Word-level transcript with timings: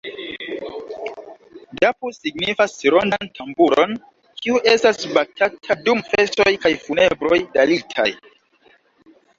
Dappu 1.83 2.09
signifas 2.15 2.73
rondan 2.95 3.29
tamburon, 3.41 3.95
kiu 4.41 4.63
estas 4.73 5.01
batata 5.19 5.81
dum 5.87 6.03
festoj 6.11 6.51
kaj 6.67 6.75
funebroj 6.89 7.43
dalitaj. 7.59 8.11